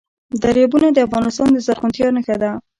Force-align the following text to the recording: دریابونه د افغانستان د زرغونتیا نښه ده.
دریابونه 0.41 0.87
د 0.91 0.97
افغانستان 1.07 1.47
د 1.51 1.57
زرغونتیا 1.65 2.07
نښه 2.15 2.35
ده. 2.41 2.51